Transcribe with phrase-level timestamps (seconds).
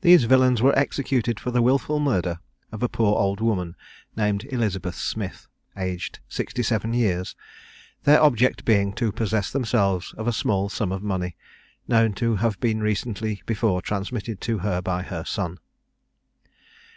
[0.00, 2.40] These villains were executed for the wilful murder
[2.72, 3.76] of a poor old woman,
[4.16, 7.36] named Elizabeth Smith, aged sixty seven years;
[8.02, 11.36] their object being to possess themselves of a small sum of money,
[11.86, 15.58] known to have been recently before transmitted to her by her son.